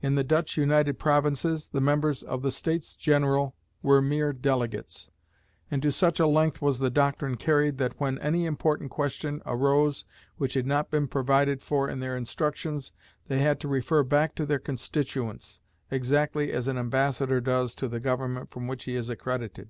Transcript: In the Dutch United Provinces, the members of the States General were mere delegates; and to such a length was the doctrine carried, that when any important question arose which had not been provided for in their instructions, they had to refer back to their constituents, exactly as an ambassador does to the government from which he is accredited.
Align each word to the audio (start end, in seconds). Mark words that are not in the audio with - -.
In 0.00 0.14
the 0.14 0.22
Dutch 0.22 0.56
United 0.56 1.00
Provinces, 1.00 1.66
the 1.66 1.80
members 1.80 2.22
of 2.22 2.42
the 2.42 2.52
States 2.52 2.94
General 2.94 3.56
were 3.82 4.00
mere 4.00 4.32
delegates; 4.32 5.10
and 5.72 5.82
to 5.82 5.90
such 5.90 6.20
a 6.20 6.26
length 6.28 6.62
was 6.62 6.78
the 6.78 6.88
doctrine 6.88 7.36
carried, 7.36 7.78
that 7.78 7.98
when 7.98 8.16
any 8.20 8.46
important 8.46 8.92
question 8.92 9.42
arose 9.44 10.04
which 10.36 10.54
had 10.54 10.68
not 10.68 10.92
been 10.92 11.08
provided 11.08 11.62
for 11.62 11.88
in 11.90 11.98
their 11.98 12.16
instructions, 12.16 12.92
they 13.26 13.40
had 13.40 13.58
to 13.58 13.66
refer 13.66 14.04
back 14.04 14.36
to 14.36 14.46
their 14.46 14.60
constituents, 14.60 15.60
exactly 15.90 16.52
as 16.52 16.68
an 16.68 16.78
ambassador 16.78 17.40
does 17.40 17.74
to 17.74 17.88
the 17.88 17.98
government 17.98 18.52
from 18.52 18.68
which 18.68 18.84
he 18.84 18.94
is 18.94 19.08
accredited. 19.08 19.68